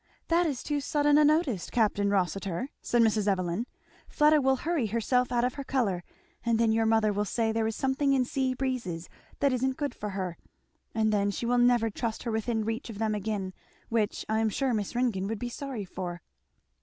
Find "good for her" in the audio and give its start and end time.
9.77-10.37